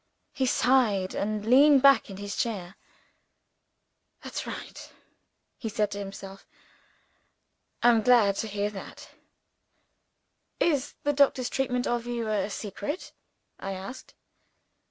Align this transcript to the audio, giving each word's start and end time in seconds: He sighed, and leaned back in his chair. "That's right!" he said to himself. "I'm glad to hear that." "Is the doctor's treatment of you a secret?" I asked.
He 0.33 0.47
sighed, 0.47 1.13
and 1.13 1.45
leaned 1.45 1.83
back 1.83 2.09
in 2.09 2.17
his 2.17 2.35
chair. 2.35 2.75
"That's 4.23 4.47
right!" 4.47 4.91
he 5.59 5.69
said 5.69 5.91
to 5.91 5.99
himself. 5.99 6.47
"I'm 7.83 8.01
glad 8.01 8.35
to 8.37 8.47
hear 8.47 8.71
that." 8.71 9.11
"Is 10.59 10.95
the 11.03 11.13
doctor's 11.13 11.51
treatment 11.51 11.85
of 11.85 12.07
you 12.07 12.27
a 12.27 12.49
secret?" 12.49 13.13
I 13.59 13.73
asked. 13.73 14.15